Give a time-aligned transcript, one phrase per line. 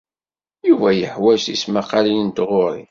[0.67, 2.79] Yuba yeḥwaj tismaqqalin n tɣuri.